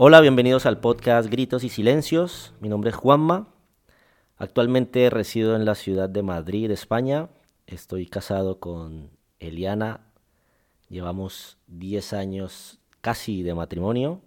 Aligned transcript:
Hola, 0.00 0.20
bienvenidos 0.20 0.64
al 0.64 0.78
podcast 0.78 1.28
Gritos 1.28 1.64
y 1.64 1.68
Silencios. 1.68 2.54
Mi 2.60 2.68
nombre 2.68 2.90
es 2.90 2.94
Juanma. 2.94 3.48
Actualmente 4.36 5.10
resido 5.10 5.56
en 5.56 5.64
la 5.64 5.74
ciudad 5.74 6.08
de 6.08 6.22
Madrid, 6.22 6.70
España. 6.70 7.30
Estoy 7.66 8.06
casado 8.06 8.60
con 8.60 9.10
Eliana. 9.40 10.06
Llevamos 10.88 11.58
10 11.66 12.12
años 12.12 12.78
casi 13.00 13.42
de 13.42 13.54
matrimonio 13.54 14.20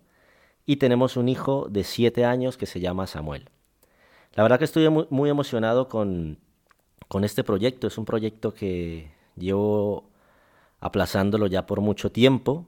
y 0.65 0.75
tenemos 0.75 1.15
un 1.15 1.29
hijo 1.29 1.67
de 1.69 1.85
7 1.85 2.25
años 2.25 2.57
que 2.57 2.65
se 2.65 2.81
llama 2.81 3.07
Samuel. 3.07 3.49
La 4.33 4.43
verdad 4.43 4.59
que 4.59 4.65
estoy 4.65 4.89
muy, 4.89 5.29
emocionado 5.29 5.87
con, 5.87 6.37
con 7.07 7.23
este 7.23 7.45
proyecto. 7.45 7.87
Es 7.87 7.97
un 7.97 8.03
proyecto 8.03 8.53
que 8.53 9.13
llevo 9.37 10.09
aplazándolo 10.81 11.47
ya 11.47 11.65
por 11.65 11.79
mucho 11.79 12.11
tiempo. 12.11 12.65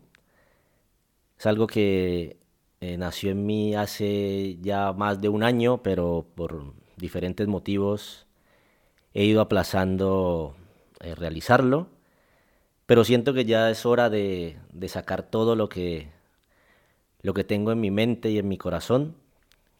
Es 1.38 1.46
algo 1.46 1.68
que 1.68 2.42
eh, 2.84 2.98
nació 2.98 3.32
en 3.32 3.46
mí 3.46 3.76
hace 3.76 4.58
ya 4.62 4.92
más 4.92 5.22
de 5.22 5.30
un 5.30 5.42
año, 5.44 5.82
pero 5.84 6.28
por 6.36 6.74
diferentes 6.98 7.48
motivos 7.48 8.28
he 9.14 9.24
ido 9.24 9.40
aplazando 9.40 10.54
eh, 11.00 11.16
realizarlo. 11.16 11.88
Pero 12.86 13.06
siento 13.06 13.34
que 13.34 13.46
ya 13.46 13.70
es 13.70 13.86
hora 13.86 14.10
de, 14.10 14.58
sacar 14.88 15.24
todo 15.24 15.56
lo 15.56 15.70
que, 15.70 16.10
lo 17.22 17.34
que 17.34 17.46
tengo 17.46 17.72
en 17.72 17.80
mi 17.80 17.90
mente 17.90 18.32
y 18.32 18.38
en 18.38 18.50
mi 18.50 18.58
corazón, 18.58 19.16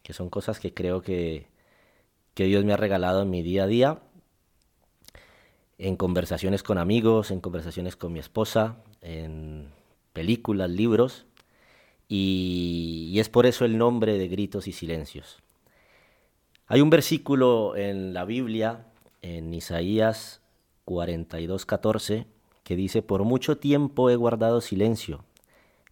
que 0.02 0.14
son 0.14 0.30
cosas 0.30 0.58
que 0.58 0.72
creo 0.72 1.02
que, 1.02 1.48
que 2.32 2.44
Dios 2.44 2.64
me 2.64 2.72
ha 2.72 2.78
regalado 2.78 3.20
en 3.20 3.28
mi 3.28 3.42
día 3.42 3.64
a 3.64 3.66
día, 3.66 3.98
en 5.76 5.96
conversaciones 5.96 6.62
con 6.62 6.78
amigos, 6.78 7.30
en 7.30 7.40
conversaciones 7.40 7.96
con 7.96 8.14
mi 8.14 8.20
esposa, 8.20 8.76
en 9.02 9.68
películas, 10.14 10.70
libros 10.70 11.26
y, 12.08 13.14
es 13.18 13.28
por 13.28 13.46
eso 13.46 13.64
el 13.64 13.78
nombre 13.78 14.18
de 14.18 14.28
gritos 14.28 14.68
y 14.68 14.72
silencios. 14.72 15.38
Hay 16.66 16.80
un 16.80 16.90
versículo 16.90 17.76
en 17.76 18.14
la 18.14 18.24
Biblia, 18.24 18.86
en 19.22 19.52
Isaías 19.52 20.40
42:14, 20.86 22.26
que 22.62 22.76
dice, 22.76 23.02
por 23.02 23.24
mucho 23.24 23.58
tiempo 23.58 24.10
he 24.10 24.16
guardado 24.16 24.60
silencio, 24.60 25.24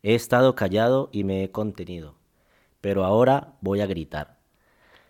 he 0.02 0.14
estado 0.14 0.54
callado 0.54 1.10
y 1.12 1.24
me 1.24 1.44
he 1.44 1.50
contenido, 1.50 2.14
pero 2.80 3.04
ahora 3.04 3.54
voy 3.60 3.80
a 3.80 3.86
gritar. 3.86 4.38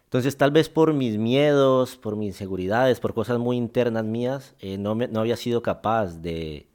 Entonces 0.05 0.37
tal 0.37 0.51
vez 0.51 0.69
por 0.69 0.93
mis 0.93 1.17
miedos, 1.17 1.97
por 1.97 2.17
mis 2.17 2.29
inseguridades, 2.29 3.01
por 3.01 3.15
cosas 3.15 3.39
muy 3.39 3.57
internas 3.57 4.05
mías, 4.05 4.55
eh, 4.61 4.77
no, 4.77 4.95
no 4.95 5.21
había 5.21 5.37
sido 5.37 5.63
capaz 5.63 6.21
de, 6.21 6.67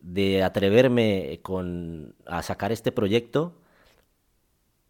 de 0.00 0.42
atreverme 0.42 1.40
con, 1.42 2.14
a 2.26 2.42
sacar 2.42 2.72
este 2.72 2.92
proyecto, 2.92 3.54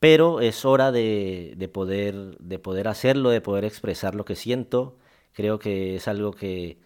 pero 0.01 0.41
es 0.41 0.65
hora 0.65 0.93
de, 0.93 1.71
poder, 1.73 2.39
de 2.39 2.59
poder 2.59 2.89
hacerlo, 2.89 3.31
de 3.31 3.41
poder 3.41 3.65
expresar 3.65 4.15
lo 4.15 4.25
que 4.25 4.37
siento. 4.37 4.97
Creo 5.33 5.59
que 5.59 5.97
es 5.97 6.09
algo 6.09 6.33
que 6.33 6.79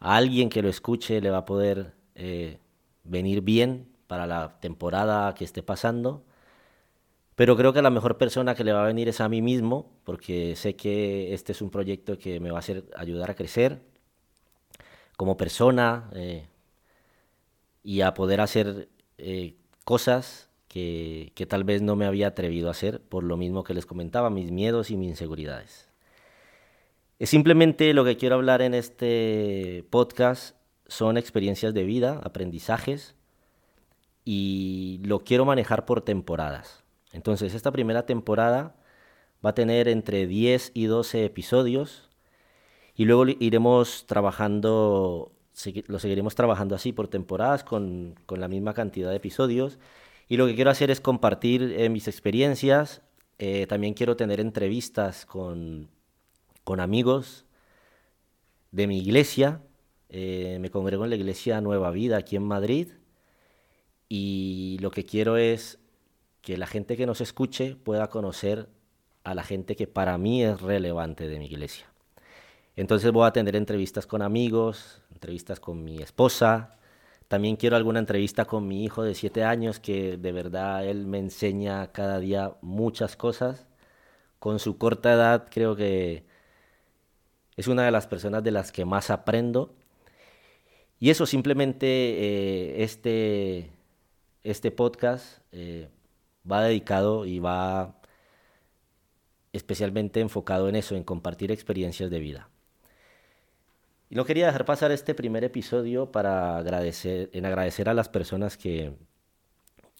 a 0.00 0.16
alguien 0.16 0.50
que 0.50 0.62
lo 0.62 0.68
escuche 0.68 1.20
le 1.20 1.30
va 1.30 1.38
a 1.38 1.44
poder 1.46 1.94
eh, 2.14 2.58
venir 3.04 3.40
bien 3.42 3.88
para 4.06 4.26
la 4.26 4.60
temporada 4.60 5.34
que 5.34 5.44
esté 5.44 5.62
pasando. 5.62 6.24
Pero 7.36 7.56
creo 7.56 7.72
que 7.72 7.82
la 7.82 7.90
mejor 7.90 8.16
persona 8.18 8.54
que 8.54 8.64
le 8.64 8.72
va 8.72 8.84
a 8.84 8.86
venir 8.86 9.08
es 9.08 9.20
a 9.20 9.28
mí 9.28 9.42
mismo, 9.42 9.90
porque 10.04 10.54
sé 10.56 10.76
que 10.76 11.34
este 11.34 11.52
es 11.52 11.62
un 11.62 11.70
proyecto 11.70 12.18
que 12.18 12.38
me 12.40 12.50
va 12.50 12.58
a 12.58 12.60
hacer 12.60 12.84
ayudar 12.96 13.30
a 13.30 13.34
crecer 13.34 13.82
como 15.16 15.36
persona, 15.36 16.10
eh, 16.14 16.46
y 17.84 18.00
a 18.00 18.14
poder 18.14 18.40
hacer 18.40 18.88
eh, 19.18 19.54
cosas 19.84 20.50
que, 20.66 21.30
que, 21.36 21.46
tal 21.46 21.62
vez 21.62 21.82
no 21.82 21.94
me 21.94 22.06
había 22.06 22.28
atrevido 22.28 22.66
a 22.66 22.72
hacer 22.72 23.00
por 23.00 23.22
lo 23.22 23.36
mismo 23.36 23.62
que 23.62 23.74
les 23.74 23.86
comentaba, 23.86 24.30
mis 24.30 24.50
miedos 24.50 24.90
y 24.90 24.96
mis 24.96 25.10
inseguridades. 25.10 25.88
Es 27.20 27.30
simplemente 27.30 27.94
lo 27.94 28.04
que 28.04 28.16
quiero 28.16 28.34
hablar 28.34 28.60
en 28.60 28.74
este 28.74 29.84
podcast 29.90 30.56
son 30.88 31.16
experiencias 31.16 31.72
de 31.72 31.84
vida, 31.84 32.20
aprendizajes 32.24 33.14
y 34.24 35.00
lo 35.04 35.20
quiero 35.20 35.44
manejar 35.44 35.84
por 35.84 36.00
temporadas. 36.02 36.82
Entonces, 37.12 37.54
esta 37.54 37.70
primera 37.70 38.06
temporada 38.06 38.74
va 39.44 39.50
a 39.50 39.54
tener 39.54 39.88
entre 39.88 40.26
10 40.26 40.72
y 40.74 40.86
12 40.86 41.24
episodios 41.24 42.10
y 42.96 43.04
luego 43.04 43.26
iremos 43.38 44.06
trabajando 44.06 45.32
lo 45.86 45.98
seguiremos 45.98 46.34
trabajando 46.34 46.74
así 46.74 46.92
por 46.92 47.08
temporadas 47.08 47.64
con, 47.64 48.16
la 48.28 48.48
misma 48.48 48.74
cantidad 48.74 49.10
de 49.10 49.16
episodios. 49.16 49.78
Y 50.28 50.36
lo 50.36 50.46
que 50.46 50.54
quiero 50.54 50.70
hacer 50.70 50.90
es 50.90 51.00
compartir 51.00 51.74
eh, 51.76 51.88
mis 51.88 52.08
experiencias. 52.08 53.02
Eh, 53.38 53.66
también 53.66 53.94
quiero 53.94 54.16
tener 54.16 54.40
entrevistas 54.40 55.26
con, 55.26 55.90
amigos 56.66 57.44
de 58.72 58.86
mi 58.86 58.98
iglesia. 58.98 59.62
Eh, 60.08 60.58
me 60.60 60.70
congrego 60.70 61.04
en 61.04 61.10
la 61.10 61.16
iglesia 61.16 61.60
Nueva 61.60 61.90
Vida 61.90 62.16
aquí 62.16 62.36
en 62.36 62.44
Madrid. 62.44 62.88
Y 64.08 64.78
lo 64.80 64.90
que 64.90 65.04
quiero 65.04 65.36
es 65.36 65.78
que 66.40 66.56
la 66.56 66.66
gente 66.66 66.96
que 66.96 67.06
nos 67.06 67.20
escuche 67.20 67.76
pueda 67.76 68.08
conocer 68.08 68.68
a 69.24 69.34
la 69.34 69.42
gente 69.42 69.76
que 69.76 69.86
para 69.86 70.18
mí 70.18 70.42
es 70.44 70.60
relevante 70.60 71.28
de 71.28 71.38
mi 71.38 71.46
iglesia. 71.46 71.93
Entonces 72.76 73.12
voy 73.12 73.26
a 73.26 73.32
tener 73.32 73.56
entrevistas 73.56 74.06
con 74.06 74.22
amigos, 74.22 75.02
entrevistas 75.12 75.60
con 75.60 75.84
mi 75.84 75.98
esposa. 75.98 76.76
También 77.28 77.56
quiero 77.56 77.76
alguna 77.76 78.00
entrevista 78.00 78.44
con 78.44 78.66
mi 78.66 78.84
hijo 78.84 79.02
de 79.02 79.14
siete 79.14 79.44
años, 79.44 79.80
que 79.80 80.16
de 80.16 80.32
verdad 80.32 80.86
él 80.86 81.06
me 81.06 81.18
enseña 81.18 81.92
cada 81.92 82.18
día 82.18 82.56
muchas 82.62 83.16
cosas. 83.16 83.66
Con 84.40 84.58
su 84.58 84.76
corta 84.78 85.12
edad 85.12 85.48
creo 85.50 85.76
que 85.76 86.24
es 87.56 87.68
una 87.68 87.84
de 87.84 87.90
las 87.92 88.06
personas 88.06 88.42
de 88.42 88.50
las 88.50 88.72
que 88.72 88.84
más 88.84 89.10
aprendo. 89.10 89.74
Y 90.98 91.10
eso 91.10 91.26
simplemente 91.26 91.86
eh, 91.86 92.82
este, 92.82 93.70
este 94.42 94.70
podcast 94.70 95.40
eh, 95.52 95.88
va 96.50 96.62
dedicado 96.62 97.26
y 97.26 97.38
va 97.38 98.00
especialmente 99.52 100.20
enfocado 100.20 100.68
en 100.68 100.76
eso, 100.76 100.96
en 100.96 101.04
compartir 101.04 101.52
experiencias 101.52 102.10
de 102.10 102.18
vida. 102.18 102.48
Y 104.10 104.14
no 104.14 104.24
quería 104.24 104.46
dejar 104.46 104.64
pasar 104.64 104.92
este 104.92 105.14
primer 105.14 105.44
episodio 105.44 106.12
para 106.12 106.58
agradecer, 106.58 107.30
en 107.32 107.46
agradecer 107.46 107.88
a 107.88 107.94
las 107.94 108.08
personas 108.08 108.56
que, 108.56 108.92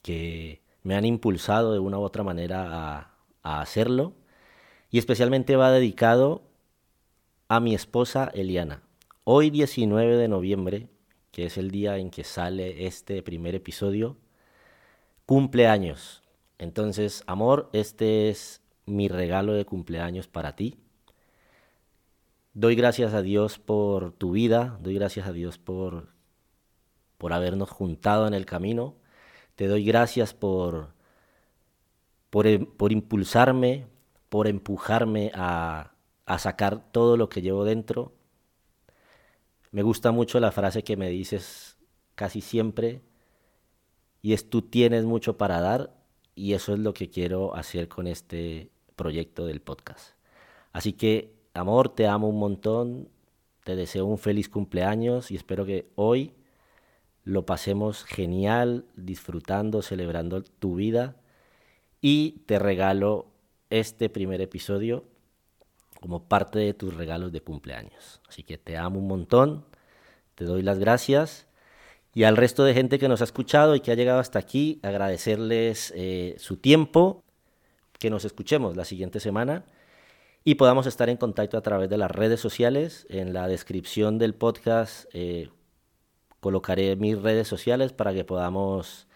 que 0.03 0.63
me 0.83 0.95
han 0.95 1.05
impulsado 1.05 1.73
de 1.73 1.79
una 1.79 1.99
u 1.99 2.03
otra 2.03 2.23
manera 2.23 2.69
a, 2.71 3.15
a 3.43 3.61
hacerlo. 3.61 4.15
Y 4.91 4.99
especialmente 4.99 5.57
va 5.57 5.73
dedicado 5.73 6.43
a 7.49 7.61
mi 7.61 7.75
esposa 7.75 8.31
Eliana. 8.35 8.83
Hoy 9.25 9.51
19 9.51 10.17
de 10.17 10.29
noviembre, 10.29 10.89
que 11.31 11.47
es 11.47 11.59
el 11.59 11.71
día 11.71 11.99
en 11.99 12.11
que 12.11 12.25
sale 12.25 12.87
este 12.87 13.23
primer 13.23 13.55
episodio, 13.55 14.17
cumpleaños. 15.27 16.23
Entonces, 16.59 17.25
amor, 17.27 17.71
este 17.73 18.29
es 18.29 18.63
mi 18.87 19.09
regalo 19.09 19.55
de 19.55 19.65
cumpleaños 19.65 20.29
para 20.29 20.55
ti. 20.57 20.79
Doy 22.55 22.77
gracias 22.77 23.15
a 23.15 23.23
Dios 23.23 23.59
por 23.59 24.13
tu 24.13 24.31
vida, 24.31 24.79
doy 24.81 24.95
gracias 24.95 25.27
a 25.27 25.33
Dios 25.33 25.59
por, 25.59 26.09
por 27.19 27.33
habernos 27.33 27.69
juntado 27.69 28.29
en 28.29 28.35
el 28.35 28.47
camino. 28.47 28.95
Te 29.57 29.67
doy 29.67 29.85
gracias 29.85 30.35
por, 30.35 30.95
por, 32.31 32.47
em, 32.47 32.65
por 32.65 32.93
impulsarme, 32.93 33.89
por 34.29 34.47
empujarme 34.47 35.33
a, 35.35 35.95
a 36.27 36.39
sacar 36.39 36.93
todo 36.93 37.17
lo 37.17 37.29
que 37.29 37.43
llevo 37.43 37.65
dentro. 37.65 38.13
Me 39.73 39.83
gusta 39.83 40.13
mucho 40.13 40.39
la 40.39 40.53
frase 40.53 40.85
que 40.85 40.97
me 40.97 41.11
dices 41.11 41.77
casi 42.15 42.41
siempre 42.41 43.03
y 44.23 44.33
es 44.33 44.49
tú 44.49 44.63
tienes 44.63 45.05
mucho 45.05 45.37
para 45.37 45.61
dar 45.61 45.93
y 46.37 46.53
eso 46.53 46.73
es 46.73 46.79
lo 46.79 46.95
que 46.95 47.11
quiero 47.11 47.57
hacer 47.57 47.89
con 47.89 48.07
este 48.07 48.71
proyecto 48.95 49.45
del 49.45 49.61
podcast. 49.61 50.15
Así 50.73 50.93
que 50.93 51.35
amor, 51.55 51.89
te 51.89 52.07
amo 52.07 52.29
un 52.29 52.39
montón, 52.39 53.09
te 53.65 53.77
deseo 53.77 54.05
un 54.05 54.19
feliz 54.19 54.49
cumpleaños 54.49 55.31
y 55.31 55.37
espero 55.37 55.65
que 55.65 55.91
hoy 55.95 56.35
lo 57.23 57.47
pasemos 57.47 58.05
genial, 58.05 58.85
disfrutando, 58.97 59.81
celebrando 59.81 60.43
tu 60.43 60.75
vida. 60.75 61.17
Y 62.01 62.43
te 62.47 62.59
regalo 62.59 63.27
este 63.71 64.11
primer 64.11 64.43
episodio 64.43 65.05
como 66.01 66.29
parte 66.29 66.59
de 66.59 66.75
tus 66.75 66.95
regalos 66.95 67.33
de 67.33 67.41
cumpleaños. 67.41 68.21
Así 68.29 68.43
que 68.43 68.59
te 68.59 68.77
amo 68.77 68.99
un 68.99 69.07
montón, 69.07 69.65
te 70.35 70.45
doy 70.45 70.61
las 70.61 70.79
gracias. 70.79 71.47
Y 72.13 72.25
al 72.25 72.37
resto 72.37 72.65
de 72.65 72.75
gente 72.75 72.99
que 72.99 73.09
nos 73.09 73.23
ha 73.23 73.25
escuchado 73.25 73.75
y 73.75 73.81
que 73.81 73.91
ha 73.91 73.95
llegado 73.95 74.21
hasta 74.21 74.39
aquí, 74.39 74.81
agradecerles 74.83 75.93
eh, 75.97 76.35
su 76.39 76.59
tiempo, 76.59 77.25
que 77.99 78.11
nos 78.11 78.27
escuchemos 78.27 78.77
la 78.77 78.85
siguiente 78.85 79.19
semana 79.19 79.65
y 80.45 80.57
podamos 80.57 80.87
estar 80.87 81.09
en 81.09 81.17
contacto 81.17 81.57
a 81.57 81.63
través 81.63 81.89
de 81.89 81.97
las 81.97 82.11
redes 82.11 82.41
sociales. 82.41 83.07
En 83.09 83.33
la 83.33 83.49
descripción 83.49 84.19
del 84.19 84.35
podcast 84.35 85.07
eh, 85.13 85.49
colocaré 86.41 86.97
mis 86.97 87.21
redes 87.21 87.49
sociales 87.49 87.93
para 87.93 88.13
que 88.13 88.25
podamos 88.25 89.09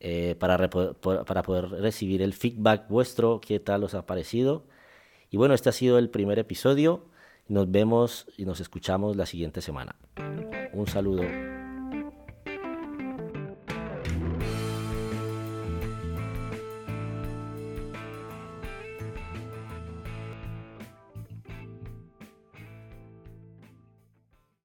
eh, 0.00 0.36
para, 0.38 0.68
para 0.68 1.42
poder 1.42 1.70
recibir 1.70 2.22
el 2.22 2.32
feedback 2.32 2.88
vuestro, 2.88 3.40
qué 3.40 3.60
tal 3.60 3.84
os 3.84 3.94
ha 3.94 4.06
parecido. 4.06 4.66
Y 5.30 5.36
bueno, 5.36 5.54
este 5.54 5.68
ha 5.68 5.72
sido 5.72 5.98
el 5.98 6.10
primer 6.10 6.38
episodio. 6.38 7.06
Nos 7.48 7.70
vemos 7.70 8.26
y 8.36 8.44
nos 8.44 8.60
escuchamos 8.60 9.16
la 9.16 9.26
siguiente 9.26 9.60
semana. 9.60 9.96
Un 10.72 10.86
saludo. 10.86 11.22